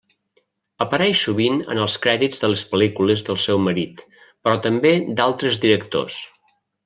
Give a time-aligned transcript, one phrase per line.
[0.85, 6.19] Apareix sovint en els crèdits de les pel·lícules del seu marit, però també d'altres directors.